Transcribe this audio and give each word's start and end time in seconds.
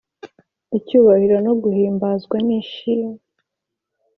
icyubahiro 0.77 1.37
no 1.45 1.53
guhimbazwa 1.61 2.35
n’ishimwe, 2.45 3.19